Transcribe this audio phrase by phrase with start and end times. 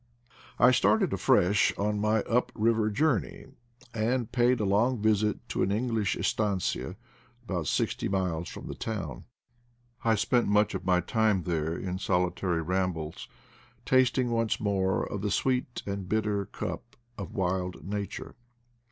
[0.57, 3.45] I started afresh on my up river journey,
[3.93, 6.95] and paid a long visit to an English estanoia
[7.43, 9.25] about sixty miles from the town.
[10.03, 13.27] I spent much of my time there in solitary rambles,
[13.85, 18.33] tasting once more of the "sweet and bitter cup of wild Nature.'